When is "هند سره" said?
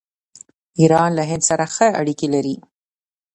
1.29-1.65